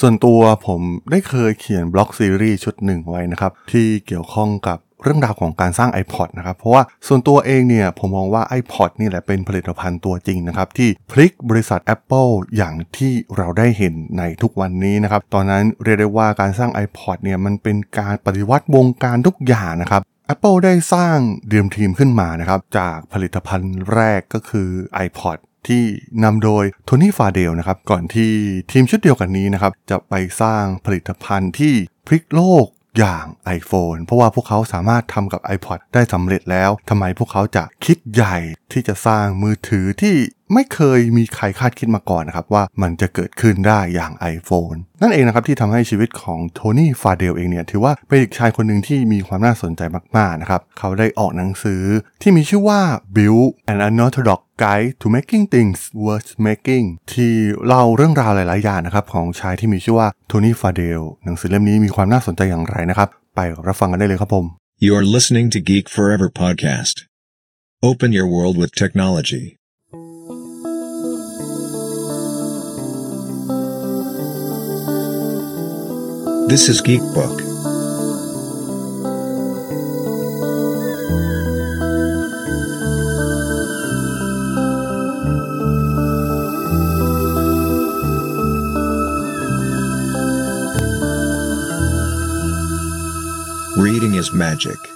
[0.00, 0.80] ส่วนตัวผม
[1.10, 20.02] ได้เคยเขียนบล็อกซีรีส์ชุดหนึ่งไว้นะครับ ที่เกี่ยวข้องกับเรื่องราวของการสร้าง iPod นะครับ เพราะว่าส่วนตัวเองเนี่ย ผมมองว่า iPod นี่แหละเป็นผลิตภัณฑ์ตัวจริงนะครับ ที่พลิกบริษัท Apple อย่างที่เราได้เห็นในทุกวันนี้นะครับ ตอนนั้นเรียกได้ว่าการสร้าง iPod เนี่ย มันเป็นการปฏิวัติวงการทุกอย่างนะครับ
[20.34, 21.18] Apple ได้สร้าง
[21.50, 24.68] Dream Team ขึ้นมานะครับ จากผลิตภัณฑ์แรกก็คือ
[25.06, 25.38] iPod
[25.68, 25.84] ที่
[26.24, 28.32] นำโดยโทนี่ฟาเดลนะครับก่อนที่
[28.72, 31.74] ทีมชุดเดียวกันนี้นะครับจะไปสร้างผลิตภัณฑ์ที่
[32.06, 32.66] พลิกโลก
[32.98, 33.26] อย่าง
[33.58, 38.36] iPhone เพราะว่าพวกเขาสามารถทำกับ iPod ได้สำเร็จแล้วทำไมพวกเขาจะคิดใหญ่
[38.72, 40.14] ที่จะสร้างมือถือที่
[40.54, 49.82] ไม่เคยมีใครคาดคิดมาก่อนนะครับว่ามันจะเกิดขึ้นได้อย่าง iPhone นั่นเองนะครับที่ทำให้ชีวิตของโทนี่ฟาเดลเองเนี่ยถือว่าเป็นเด็กชายคนหนึ่งที่มีความน่าสนใจ
[50.16, 51.82] มากๆนะครับเขาได้ออกหนังสือ
[52.22, 52.80] ที่มีชื่อว่า
[53.16, 57.32] Build an Unorthodox Guide to Making Things Worth Making ที่
[57.66, 64.44] เล่าเรื่องราวหลายๆอย่างนะครับของชายที่มีชื่อว่าโทนี่ฟาเดลหนังสือเล่มนี้มีความน่าสนใจอย่างไรนะครับไปรับฟังกันได้เลยครับผม
[64.86, 66.96] You're listening to Geek Forever podcast.
[67.90, 69.44] Open your world with technology.
[76.48, 77.40] This is Geek Book.
[93.76, 94.95] Reading is magic.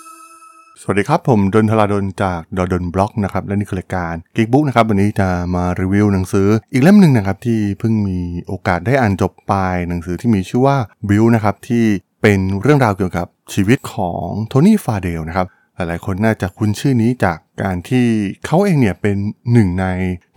[0.82, 9.54] สวัสดีครับ ผมดนทลาดนจากดดนบล็อกนะครับและนี่คือรายการกิ๊กบุ๊กนะครับวันนี้จะมารีวิวหนังสืออีกเล่มหนึ่งนะครับที่เพิ่งมีโอกาสได้อ่านจบไป
[9.88, 10.76] หนังสือที่มีชื่อว่า
[11.08, 11.84] บิวนะครับที่
[12.22, 15.46] เป็นเรื่องราวเกี่ยวกับชีวิตของโทนี่ฟาเดลนะครับ
[15.80, 18.06] หลายๆ คนน่าจะคุ้นชื่อนี้จากการที่
[18.46, 19.16] เขาเองเนี่ยเป็น
[19.52, 19.86] หนึ่งใน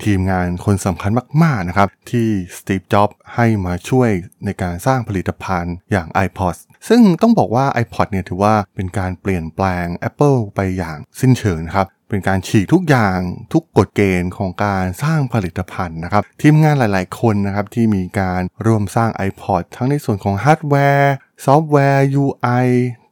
[0.04, 1.12] ทีมงานคนสำคัญ
[1.44, 2.28] มาก ๆ นะครับ ที่
[2.58, 4.10] สตีฟจ็อบส์ให้มาช่วย
[4.46, 6.56] ในการสร้างผลิตภัณฑ์อย่าง iPod
[6.88, 13.20] ซึ่งต้องบอกว่า iPod เนี่ยถือว่าเป็นการเปลี่ยนแปลง Apple ไปอย่างสิ้นเชิงครับเป็นการฉีกทุกอย่าง
[13.54, 21.14] ทุกกฎเกณฑ์ของการสร้างผลิตภัณฑ์นะครับ ทีมงานหลายๆ คนนะครับที่มีการร่วมสร้าง iPod ทั้งในส่วนของฮาร์ดแวร์
[21.46, 22.68] ซอฟต์แวร์ UI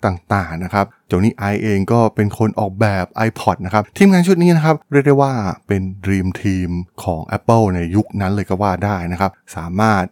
[0.06, 5.34] ต่างๆนะครับ โจนี่ไอเองก็เป็นคนออกแบบ iPod นะครับ ทีมงานชุดนี้นะครับ เรียกได้ว่า
[5.68, 6.70] เป็น Dream Team
[7.04, 10.04] ของ Apple ในยุคนั้นเลยก็ว่าได้นะครับ สามารถ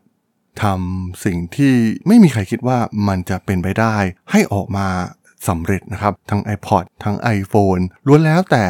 [0.63, 1.73] ทำสิ่งที่
[2.07, 2.77] ไม่มีใครคิดว่า
[3.07, 3.95] มันจะเป็นไปได้
[4.31, 4.87] ให้ออกมา
[5.47, 8.65] สำเร็จนะครับ ทั้ง iPod ทั้ง iPhone ล้วนแล้วแต่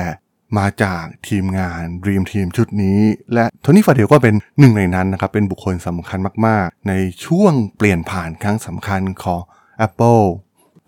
[0.57, 2.99] มาจากทีมงาน Dream Team ชุดนี้
[3.33, 6.93] และโทนี่ฟาเดลก็เป็นหนึ่งในนั้นนะครับ เป็นบุคคลสำคัญมาก ๆ ใน
[7.25, 9.41] ช่วงเปลี่ยนผ่านครั้งสำคัญของ
[9.87, 10.25] Apple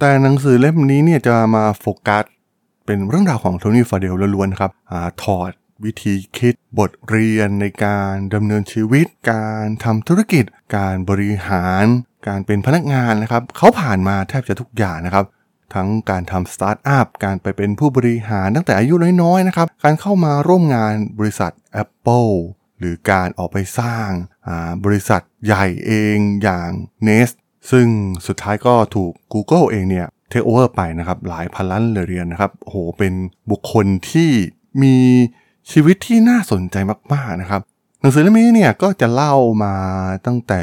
[0.03, 2.23] แต่หนังสือเล่มนี้เนี่ยจะมาโฟกัส
[2.85, 5.51] เป็นเรื่องราวของโทนี่ฟาเดลล้วนๆครับอถอด
[5.83, 10.45] วิธีคิดบทเรียนในการดำเนินชีวิต การทำธุรกิจ
[10.77, 11.85] การบริหาร
[12.27, 15.25] การเป็นพนักงานนะครับเขาผ่านมาแทบจะทุกอย่างนะครับ
[15.73, 21.51] ทั้งการทำสตาร์ทอัพการไปเป็นผู้บริหารตั้งแต่อายุน้อยๆนะครับการเข้ามาร่วมงานบริษัท
[21.83, 22.33] Apple
[22.79, 24.09] หรือการออกไปสร้าง
[24.85, 26.69] บริษัทใหญ่เองอย่าง
[27.07, 27.35] Nest
[27.69, 27.87] ซึ่ง
[28.27, 33.13] สุดท้ายก็ถูก Google เองเนี่ยเทคโอเวอร์ไปนะครับ หลายพันล้านเหรียญนะครับโหเป็น
[33.51, 34.29] บุคคลที่
[34.83, 34.95] มี
[35.71, 36.75] ชีวิตที่น่าสนใจ
[37.13, 37.61] มากๆนะครับ
[38.03, 39.73] หนังสือเล่มนี้เนี่ยก็จะเล่ามา
[40.25, 40.61] ตั้งแต่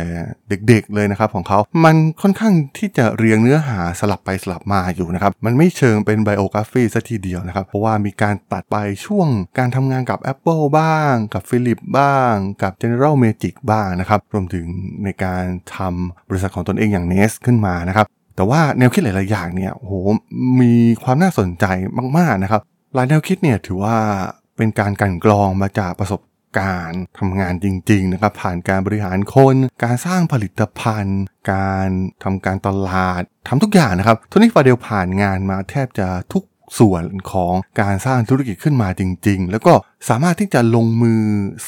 [0.49, 8.77] เด็กๆเลยนะครับของเขา มันค่อนข้างที่จะเรียงเนื้อหาสลับไปสลับมาอยู่นะครับ มันไม่เชิงเป็นไบโอกราฟีซะทีเดียวนะครับ เพราะว่ามีการตัดไป
[9.07, 9.29] ช่วง
[9.59, 14.67] การทำงานกับ Apple บ้าง กับ Philip บ้าง กับ General Magic บ้างนะครับ รวมถึง
[15.05, 15.45] ในการ
[15.77, 18.07] ทำบริษัทของตนเองอย่าง Nest ขึ้นมานะครับ
[18.37, 19.93] แต่ว่าแนวคิดหลายๆอย่างเนี่ยโห
[20.61, 20.73] มี
[21.03, 21.65] ความน่าสนใจ
[22.19, 22.61] มากๆนะครับ
[22.95, 23.97] หลายแนวคิดเนี่ยถือว่า
[24.57, 26.21] เป็นการกันกรองมาจากประสบ
[26.61, 31.23] การทำงานจริงๆนะครับผ่านการบริหารคน การสร้างผลิตภัณฑ์
[31.53, 31.89] การ
[32.25, 36.45] ทำการตลาดทำทุกอย่างนะครับโทนี่ฟาเดลผ่านงานมาแทบจะทุก
[36.79, 39.73] ส่วนของการสร้างธุรกิจขึ้นมาจริง ๆ แล้วก็
[40.09, 41.23] สามารถที่จะลงมือ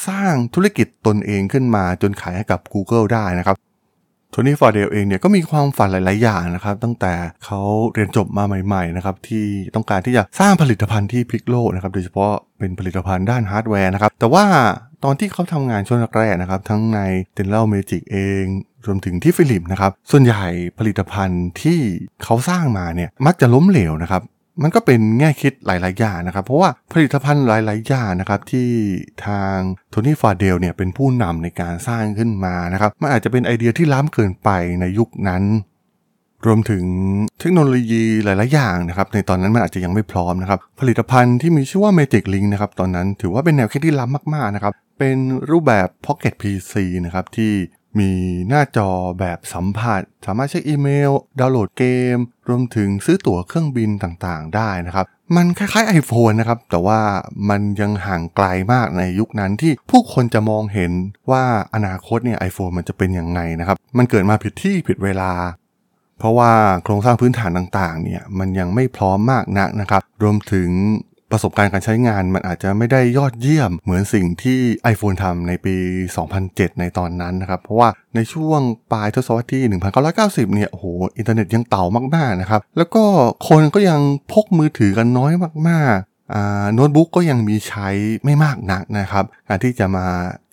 [0.07, 3.55] สร้างธุรกิจตนเองขึ้นมาจนขายให้กับ Google ได้นะครับ
[4.31, 7.13] โทนี่ฟอร์เดลเองเนี่ยก็มีความฝันหลาย ๆ อย่างนะครับ ตั้งแต่
[7.45, 7.61] เขา
[7.93, 9.45] เรียนจบมาใหม่ ๆ นะครับ ที่
[9.75, 14.45] ต้องการที่จะสร้างผลิตภัณฑ์ที่พลิกโลกนะครับ โดยเฉพาะเป็นผลิตภัณฑ์ด้านฮาร์ดแวร์นะครับ แต่ว่า
[15.03, 16.99] ตอนที่เขาทำงานช่วงแรกๆนะครับ ทั้งใน
[17.37, 18.45] General Magic เอง
[18.85, 20.45] รวมถึงที่ Philips นะครับ ส่วนใหญ่
[20.79, 21.79] ผลิตภัณฑ์ที่
[22.23, 24.21] เขาสร้างมาเนี่ยมักจะล้มเหลวนะครับ
[24.63, 28.69] มันก็เป็นแง่คิดหลาย ๆ อย่างนะครับ เพราะว่าผลิตภัณฑ์หลาย ๆ อย่างนะครับที่
[29.25, 29.57] ทาง
[29.91, 34.49] โทนี่ฟาเดลเนี่ยเป็นผู้นำในการสร้างขึ้นมานะครับ มันอาจจะเป็นไอเดียที่ล้ำเกินไป
[34.81, 35.43] ในยุคนั้น
[36.45, 36.83] รวมถึง
[37.39, 45.17] เทคโนโลยีหลาย ๆ อย่างนะครับ ในตอนนั้นมันอาจจะยังไม่พร้อมนะครับ ผลิตภัณฑ์ที่มีชื่อว่า Magic Link นะครับ ตอนนั้นถือว่าเป็นแนวคิดที่ล้ำมาก ๆ นะครับ เป็น
[45.51, 46.73] รูปแบบ Pocket PC
[47.05, 47.51] นะครับที่
[47.99, 48.11] มี
[48.49, 48.89] หน้าจอ
[49.19, 51.85] แบบสัมผัส สามารถเช็คอีเมล ดาวน์โหลดเก
[52.15, 52.17] ม
[52.49, 55.05] รวมถึงซื้อตั๋วเครื่องบินต่างๆ ได้นะครับ
[55.35, 56.99] มันคล้ายๆ iPhone นะครับ แต่ว่า
[57.49, 60.91] มันยังห่างไกลมากในยุคนั้นที่ผู้คนจะมองเห็น
[61.31, 61.43] ว่า
[61.75, 65.31] อนาคตเนี่ย iPhone มันจะเป็นยังไงนะครับ มันเกิดมาผิดที่ผิดเวลา
[66.19, 66.51] เพราะว่า
[66.83, 70.69] โครงสร้างพื้นฐานต่างๆเนี่ยมันยังไม่พร้อมมากนักนะครับ รวมถึง
[71.31, 74.59] ประสบการณ์การใช้งานมันอาจจะไม่ได้ยอดเยี่ยม เหมือนสิ่งที่
[74.93, 75.75] iPhone ทำในปี
[76.27, 78.61] 2007 ในตอนนั้นนะครับ เพราะว่าในช่วง
[78.91, 79.61] ปลายทศวรรษที่
[79.93, 80.85] 1990 เนี่ยโอ้โห
[81.17, 81.83] อินเทอร์เน็ตยังเต่า
[82.15, 83.03] มากๆนะครับ แล้วก็
[83.49, 84.01] คนก็ยัง
[84.31, 85.33] พกมือถือกันน้อย
[85.69, 85.97] มาก
[86.73, 87.89] โน้ตบุ๊กก็ยังมีใช้
[88.25, 90.07] ไม่มากนักนะครับ การที่จะมา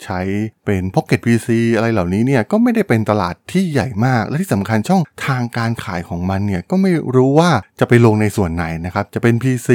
[0.04, 0.20] ใช้
[0.64, 9.68] เป็น Pocket PC อะไรเหล่านี้เนี่ยก็ไม่ได้เป็นตลาดที่ใหญ่มาก และที่สำคัญช่องทางการขายของมันเนี่ยก็ไม่รู้ว่าจะไปลงในส่วนไหนนะครับ จะเป็น PC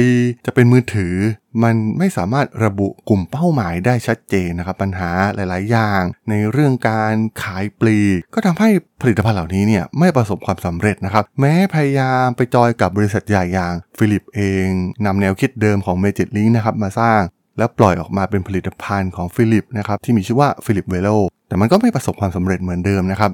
[0.46, 1.14] จะเป็นมือถือ
[1.62, 8.68] มันไม่สามารถระบุกลุ่มเป้าหมายได้ชัดเจนนะครับปัญหาหลาย ๆ อย่าง ในเรื่องการขายปลีก ก็ทำให้
[9.02, 14.66] ผลิตภัณฑ์เหล่านี้เนี่ยไม่ประสบความสำเร็จนะครับ แม้พยายามไปจอยกับบริษัทใหญ่อย่าง Philips เอง
[15.06, 17.20] นำแนวคิดเดิมของ Magic Link นะครับมาสร้าง
[17.58, 21.08] แล้วปล่อยออกมาเป็นผลิตภัณฑ์ของ Philips นะครับที่มีชื่อว่า Philips Velo
[21.48, 23.30] แต่มันก็ไม่ประสบความสำเร็จเหมือนเดิมนะครับ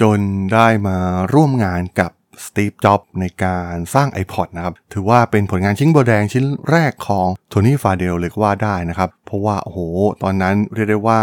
[0.00, 0.18] จน
[0.52, 0.96] ได้มา
[1.32, 2.10] ร่วมงานกับ
[2.46, 9.78] สตีฟ จ็อบในการสร้าง iPod นะครับ ถือว่าเป็นผลงานชิ้นโบแดงชิ้นแรกของโทนี่ฟาเดลเลยก็ว่าได้นะครับ เพราะว่าโอ้โห
[10.22, 11.22] ตอนนั้นเรียกได้ว่า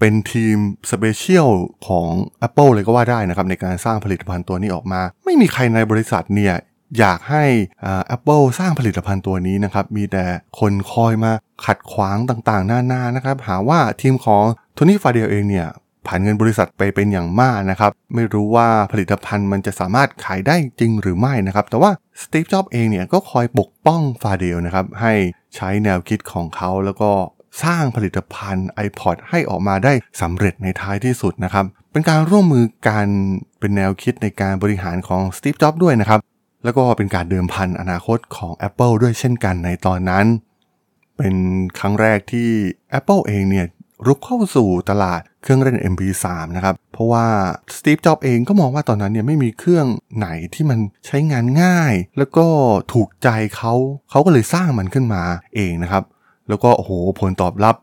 [0.00, 0.56] เป็นทีม
[0.90, 1.48] special
[1.86, 2.08] ของ
[2.46, 6.54] Apple เลยก็ว่าได้นะครับ ในการสร้างผลิตภัณฑ์ตัวนี้ออกมา ไม่มีใครในบริษัทเนี่ย
[6.98, 7.44] อยากให้
[8.16, 10.24] Apple สร้างผลิตภัณฑ์ตัวนี้นะครับ มีแต่
[10.60, 11.32] คนคอยมา
[11.66, 14.44] ขัดขวางต่างๆหน้าๆนะครับ หาว่าทีมของ
[14.74, 15.68] โทนี่ฟาเดลเองเนี่ย
[16.06, 21.90] ผ่านเงินบริษัทไปเป็นอย่างมากนะครับ ไม่รู้ว่าผลิตภัณฑ์มันจะสามารถขายได้จริงหรือไม่นะครับ แต่ว่า
[22.22, 25.12] สตีฟ จ็อบเองเนี่ยก็คอยปกป้องฟาเดลนะครับ ให้
[25.54, 27.10] ใช้แนวคิดของเขาแล้วก็
[27.64, 33.08] สร้างผลิตภัณฑ์ iPod ให้ออกมาได้สำเร็จในท้ายที่สุดนะครับ เป็นการร่วมมือกัน
[33.60, 36.20] เป็นแนวคิดในการบริหารของสตีฟ จ็อบด้วยนะครับ
[36.64, 40.26] แล้วก็เป็นการเดิมพันอนาคตของ Apple ด้วยเช่นกันในตอนนั้น
[41.16, 41.34] เป็น
[41.78, 42.48] ครั้งแรกที่
[42.98, 43.66] Apple เองเนี่ย
[44.06, 46.24] รุกเข้าสู่ตลาดเครื่องเล่น MP3
[46.56, 47.26] นะครับ เพราะว่า
[47.76, 49.86] สตีฟ จ็อบเองก็มองว่าตอนนั้นเนี่ยไม่มีเครื่อง
[50.18, 52.46] ไหนที่มันใช้งานง่าย แล้วก็
[52.92, 53.74] ถูกใจเขา
[54.10, 55.22] เขาก็เลยสร้างมันขึ้นมา
[55.54, 56.04] เองนะครับ
[56.48, 56.90] แล้วก็โอ้โห
[57.20, 57.76] ผลตอบรับ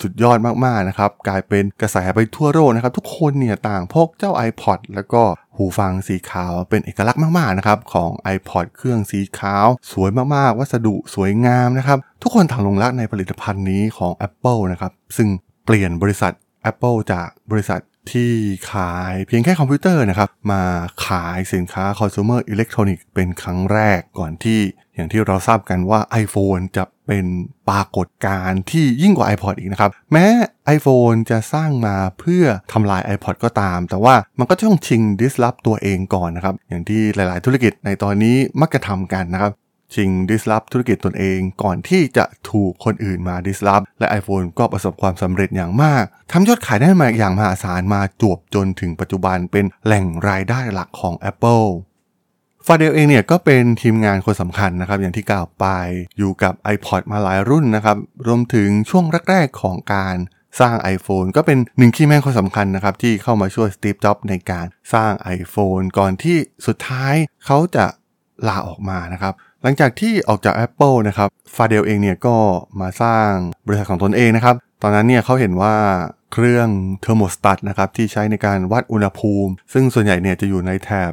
[0.00, 5.22] สุดยอดมากๆนะครับ กลายเป็นกระแสไปทั่วโลกนะครับ ทุกคนเนี่ยต่างพกเจ้า iPod แล้วก็
[5.58, 15.28] หูฟังสีขาวเป็นเอกลักษณ์มากๆนะครับของ iPod เครื่องสีขาว สวยมากๆ วัสดุสวยงามนะครับทุกคนต่างลงรักในผลิตภัณฑ์นี้ของ Apple นะครับซึ่ง
[15.64, 16.32] เปลี่ยนบริษัท
[16.70, 17.80] Apple จากบริษัท
[18.12, 18.32] ที่
[18.72, 20.62] ขายเพียงแค่คอมพิวเตอร์นะครับ มา
[21.06, 24.60] ขายสินค้า consumer electronics เป็นครั้งแรกก่อนที่
[24.94, 27.26] อย่างที่เราทราบกันว่า iPhone จะ เป็น
[27.68, 30.26] ปรากฏการณ์ที่ยิ่งกว่า iPod อีกนะครับ แม้
[30.76, 39.52] iPhone จะสร้างมาเพื่อทำลาย iPod ก็ตาม แต่ว่ามันก็ต้องชิง disrupt ตัวเองก่อนนะครับ อย่างที่หลาย ๆ ธุรกิจในตอนนี้มักจะทำกันนะครับ
[39.94, 51.68] ชิง disrupt ธุรกิจตนเองก่อนที่จะถูกคนอื่นมา disrupt และ iPhone ก็ประสบความสำเร็จอย่างมากทำยอดขายได้มาอย่างมหาศาลมาจวบจนถึงปัจจุบันเป็นแหล่งรายได้หลักของ Apple
[52.70, 55.66] ฟาเดลเองเนี่ยก็เป็นทีมงานคนสำคัญนะครับอย่างที่กล่าวไป
[56.18, 60.16] อยู่กับ iPod มาหลายรุ่นนะครับรวมถึงช่วงแรกๆของการ
[60.60, 67.14] สร้าง iPhone ก็เป็นหนึ่ง key man คนสำคัญนะครับที่เข้ามาช่วยสตีฟจ็อบในการสร้าง iPhone ก่อนที่สุดท้าย
[67.46, 67.86] เขาจะ
[68.48, 69.32] ลาออกมานะครับ
[69.62, 72.36] หลังจากที่ออกจาก Apple นะครับฟาเดลเองเนี่ยก็
[72.80, 73.30] มาสร้าง
[73.66, 75.74] บริษัทของตนเองนะครับตอนนั้นเนี่ยเขาเห็นว่า
[76.32, 76.68] เครื่อง
[77.00, 81.12] เทอร์โมสตัตนะครับที่ใช้ในการวัดอุณหภูมิ ซึ่งส่วนใหญ่เนี่ยจะอยู่ในแถบ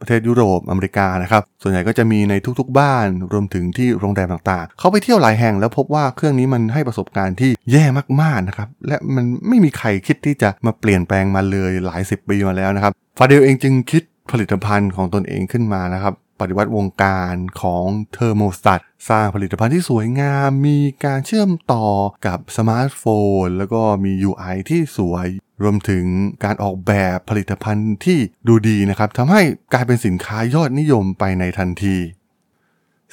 [0.00, 7.84] ประเทศยุโรปอเมริกานะครับ ส่วนใหญ่ก็จะมีในทุกๆบ้านรวมถึงที่โรงแรมต่างๆ เขาไปเที่ยวหลายแห่งแล้วพบว่าเครื่องนี้มันให้ประสบการณ์ที่แย่
[8.22, 14.02] มากๆนะครับ และมันไม่มีใครคิดที่จะมาเปลี่ยนแปลงมาเลยหลายสิบปีมาแล้วนะครับ ฟาเดลเองจึงคิด
[14.32, 21.86] ผลิตภัณฑ์ของตนเองขึ้นมานะครับ ปฏิวัติวงการของเทอร์โมสตัตสร้างผลิตภัณฑ์ที่สวยงาม มีการเชื่อมต่อ
[22.26, 23.02] กับสมาร์ทโฟ
[23.44, 25.28] น แล้วก็มี UI ที่สวย
[25.62, 26.04] รวมถึง
[26.44, 29.40] การออกแบบผลิตภัณฑ์ที่ดูดีนะครับทำให้
[29.72, 31.96] กลายเป็นสินค้ายอดนิยมไปในทันที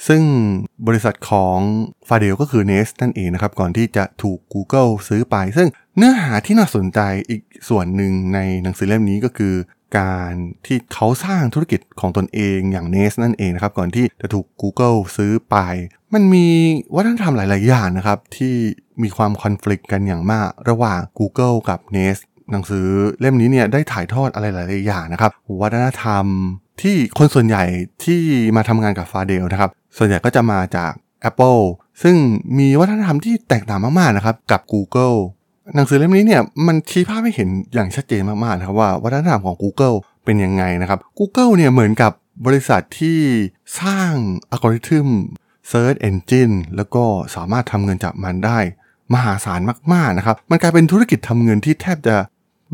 [0.08, 0.22] ซึ่ง
[0.86, 1.58] บริษัทของ
[2.08, 9.54] ฟาเดลก็คือ Nest นั่นเองนะครับ ก่อนที่จะถูก Google ซื้อไป ซึ่งเนื้อหาที่น่าสนใจอีกส่วนหนึ่งในหนังสือเล่มนี้ก็คือ
[9.98, 10.32] การ
[10.66, 15.56] ที่เขาสร้างธุรกิจของตนเองอย่างเนสนั่นเองนะครับ ก่อนที่จะถูก Google ซื้อไป
[16.14, 16.46] มันมี
[16.94, 18.54] วัฒนธรรมหลาย ๆ อย่างนะครับที่
[19.02, 22.22] มีความคอน FLICT กันอย่างมากระหว่าง Google กับ Nest
[22.52, 22.86] หนังสือ
[23.20, 26.24] เล่มนี้เนี่ยได้ถ่ายทอดอะไรหลายๆอย่างนะครับ วัฒนธรรม
[26.82, 27.64] ที่คนส่วนใหญ่
[28.04, 28.22] ที่
[28.56, 30.92] มาทำงานกับฟาเดลนะครับ ส่วนใหญ่ก็จะมาจาก
[31.28, 31.62] Apple
[32.02, 32.16] ซึ่ง
[32.58, 35.16] มีวัฒนธรรมที่แตกต่างมากๆนะครับกับ Google
[35.74, 42.12] หนังสือเล่มนี้เนี่ยมันชี้ภาพให้เห็นอย่างชัดเจนมากๆนะครับว่าวัฒนธรรมของ Google เป็นยังไงนะครับ Google เนี่ยเหมือนกับ
[42.46, 43.18] บริษัทที่
[43.80, 44.12] สร้าง
[44.50, 45.08] อัลกอริทึม
[45.70, 48.58] Search Engine แล้วก็สามารถทำเงินจากมันได้
[49.14, 49.60] มหาศาล
[49.92, 52.16] มากๆนะครับ มันกลายเป็นธุรกิจทำเงินที่แทบจะ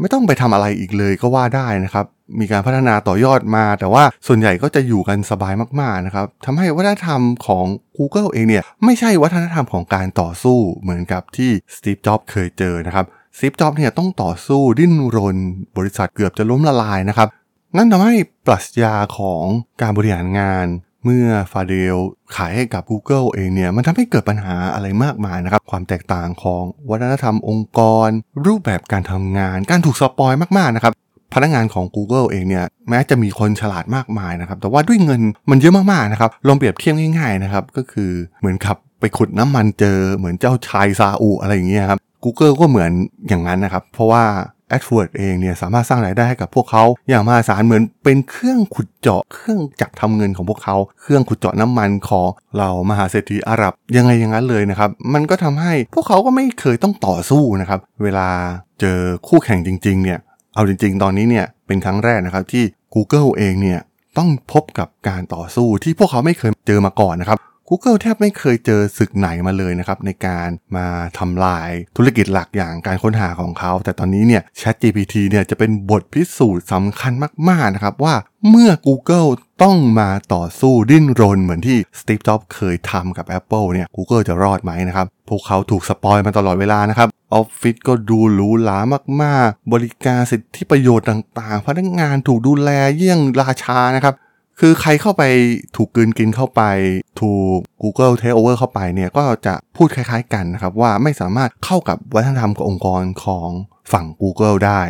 [0.00, 2.06] ไม่ต้องไปทำอะไรอีกเลยก็ว่าได้นะครับ
[2.40, 13.06] มีการพัฒนาต่อยอดมา แต่ว่าส่วนใหญ่ก็จะอยู่กันสบายมากๆนะครับทำให้วัฒนธรรมของ Google เองเนี่ย ไม่ใช่วัฒนธรรมของการต่อสู้เหมือนกับที่สตีฟจ็อบเคยเจอนะครับ
[13.36, 15.36] สตีฟจ็อบเนี่ยต้องต่อสู้ดิ้นรน
[15.76, 17.28] บริษัทเกือบจะล้มละลายนะครับ
[17.76, 18.14] นั่นทำให้
[18.46, 19.44] ปรัชญาของ
[19.80, 20.66] การบริหารงาน
[21.04, 21.96] เมื่อฟาเดล
[22.36, 28.08] ขายให้กับ Google เองเนี่ย มันทำให้เกิดปัญหาอะไรมากมายนะครับ ความแตกต่างของวัฒนธรรมองค์กร
[28.46, 30.92] รูปแบบการทำงาน การถูกสปอยมากๆนะครับ
[31.34, 42.90] พนักงานของ Google เองเนี่ยแม้จะมีคนฉลาดมากมายนะครับ แต่ว่าด้วยเงินมันเยอะมากๆนะครับลองเปรียบเทียบง่ายๆนะครับก็คือเหมือนขับไปขุดน้ำมันเจอเหมือนเจ้าชายซาอุอะไรอย่างเงี้ยครับ Google ก็เหมือน
[43.28, 44.24] อย่างนั้นนะครับ เพราะว่า
[44.72, 58.28] AdWord เองเนี่ยสามารถสร้างรายได้ให้กับพวกเขาอย่างมหาศาลเหมือนเป็นเครื่องขุดเจาะ เครื่องจักรทำเงินของพวกเขา เครื่องขุดเจาะน้ำมันของเรามหาเศรษฐีอาหรับ ยังไงอย่างนั้นเลยนะครับ มันก็ทำให้พวกเขาก็ไม่เคยต้องต่อสู้นะครับ เวลา
[58.80, 58.98] เจอ
[59.28, 60.18] คู่แข่งจริงๆเนี่ย
[60.54, 62.64] เอาจริงๆ ตอนนี้เนี่ยเป็นครั้งแรกนะครับที่
[62.94, 63.80] Google เองเนี่ย
[64.18, 67.38] ต้องพบกับการต่อสู้ที่พวกเขาไม่เคยเจอมาก่อนนะครับ
[67.74, 70.86] Google แทบไม่เคยเจอศึกไหนมาเลยนะครับในการมา
[71.18, 77.12] ทำลายธุรกิจหลักอย่างการค้นหาของเขา แต่ตอนนี้เนี่ย ChatGPT เนี่ยจะเป็นบทพิสูจน์สำคัญ
[77.48, 78.14] มากๆนะครับว่า
[78.48, 79.30] เมื่อ Google
[79.62, 88.78] ต้องมาต่อสู้ดิ้นรนเหมือนที่ Steve Jobs เคยทำกับ Apple เนี่ย Google จะรอดไหมนะครับ พวกเขาถูกสปอยมาตลอดเวลานะครับออฟฟิศก็ดูหรูหรา
[89.22, 94.14] มาก ๆ บริการสิทธิประโยชน์ต่าง ๆ พนักงานถูกดูแลเยี่ยงราชานะครับ
[94.60, 95.22] คือใครเข้าไป
[95.76, 96.62] ถูกกืนกินเข้าไป
[97.20, 103.48] ถูก Google Take Over เข้าไปเนี่ยก็จะพูดคล้ายๆกันนะครับว่าไม่สามารถเข้ากับวัฒนธรรมขององค์กรของ
[103.92, 104.82] ฝั่ง Google ได้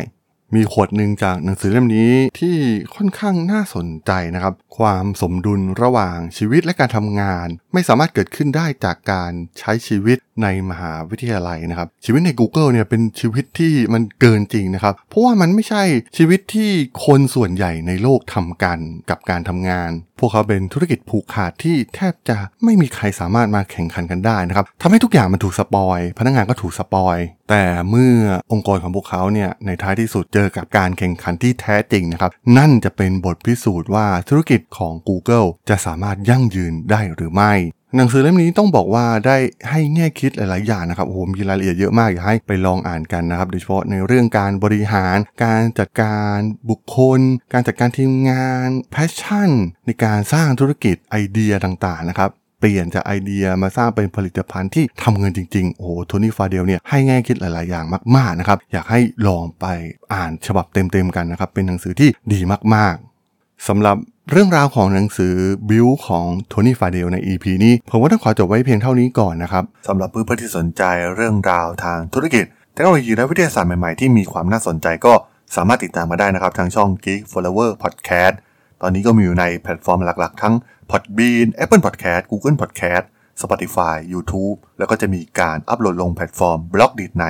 [0.55, 2.55] มีขวดหนึ่งจากหนังสือเล่มนี้ที่
[2.95, 15.83] ค่อนข้างน่าสนใจนะครับ ความสมดุลระหว่างชีวิตและการทำงาน ไม่สามารถเกิดขึ้นได้จากการใช้ชีวิตในมหาวิทยาลัยนะครับ ชีวิตใน Google เนี่ยเป็นชีวิตที่มันเกินจริงนะครับ เพราะว่ามันไม่ใช่
[16.17, 16.71] ชีวิตที่
[17.05, 18.79] คนส่วนใหญ่ในโลกทำกัน
[19.09, 19.91] กับการทำงาน
[20.23, 27.17] พวกเขาเป็นธุรกิจผูกขาดที่แทบจะไม่มีใครสามารถมาแข่งขันกันได้นะครับทำให้ทุกอย่างมันถูก spoil พนักงานก็ถูก spoil
[27.49, 28.15] แต่เมื่อ
[28.51, 37.53] องค์กรของพวกเขาเนี่ยในท้ายที่สุดเจอกับการแข่งขันที่แท้จริงนะครับนั่นจะเป็นบทพิสูจน์ว่าธุรกิจของ Google จะสามารถยั่งยืนได้หรือไม่
[37.97, 39.37] หนังสือเล่มนี้ต้องบอกว่าได้
[39.69, 46.37] ให้แง่คิดหลาย ๆ อย่างนะครับโอ้โหมีรายละเอียดเยอะมากอยากให้ไปลองอ่านกันนะครับโดยเฉพาะในเรื่องการบริหาร การจัดการ
[46.69, 47.19] บุคคล
[47.53, 49.51] การจัดการทีมงาน passion
[49.85, 57.85] ในการสร้างธุรกิจไอเดียต่าง ๆ นะครับเปลี่ยนจากไอเดียมาสร้างเป็นผลิตภัณฑ์ที่ทำเงินจริง ๆ โอ้โหโทนี่ฟาเดลเนี่ยให้แง่คิดหลาย ๆ อย่าง
[58.15, 59.65] มาก ๆ นะครับ อยากให้ลองไป
[60.13, 62.39] อ่านฉบับเต็ม ๆ กันนะครับ เป็นหนังสือที่ดี
[62.75, 62.95] มาก
[63.31, 63.97] ๆสำหรับ
[64.31, 65.35] เรื่องราวของหนังสือ
[65.69, 70.83] บิวของโทนี่ฟาเดลใน EP นี้ ผมก็ต้องขอจบไว้เพียงเท่านี้ก่อนนะครับสำหรับเพื่อนๆที่สนใจ
[71.15, 75.13] เรื่องราวทางธุรกิจเทคโนโลยีและวิทยาศาสตร์ใหม่ๆ ที่มีความน่าสนใจก็
[75.55, 78.35] สามารถติดตามมาได้นะครับ ทางช่อง Geek Forever Podcast
[78.81, 80.55] ตอนนี้ก็มีอยู่ในแพลตฟอร์มหลักๆ ทั้ง
[80.89, 83.05] Podbean Apple Podcast Google Podcast
[83.41, 87.23] Spotify YouTube แล้วก็จะมีการอัปโหลดลงแพลตฟอร์ม Blockdit ใน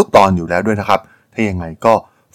[0.00, 1.00] ทุกๆ ตอนอยู่แล้วด้วยนะครับ
[1.32, 1.94] ถ้ายังไงก็